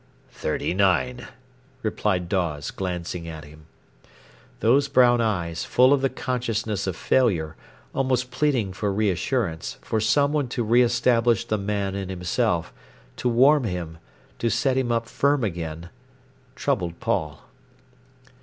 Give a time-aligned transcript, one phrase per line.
[0.31, 1.27] "Thirty nine,"
[1.83, 3.67] replied Dawes, glancing at him.
[4.59, 7.55] Those brown eyes, full of the consciousness of failure,
[7.93, 12.73] almost pleading for reassurance, for someone to re establish the man in himself,
[13.17, 13.99] to warm him,
[14.39, 15.91] to set him up firm again,
[16.55, 17.43] troubled Paul.